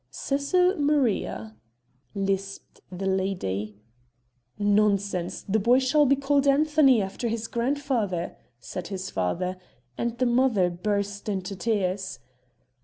[0.09, 1.55] "Cecil Maria,"
[2.15, 3.75] lisped the lady.
[4.57, 5.43] "Nonsense!
[5.43, 9.57] The boy shall be called Anthony after his grandfather," said his father,
[9.99, 12.17] and the mother burst into tears.